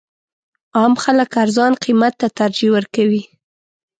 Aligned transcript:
عام 0.77 0.93
خلک 1.03 1.31
ارزان 1.43 1.73
قیمت 1.83 2.13
ته 2.21 2.27
ترجیح 2.39 2.69
ورکوي. 2.75 3.23